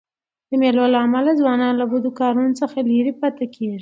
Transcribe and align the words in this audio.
د 0.49 0.51
مېلو 0.61 0.85
له 0.93 0.99
امله 1.05 1.31
ځوانان 1.39 1.73
له 1.77 1.85
بدو 1.91 2.09
کارو 2.19 2.43
څخه 2.59 2.77
ليري 2.89 3.13
پاته 3.19 3.45
کېږي. 3.53 3.69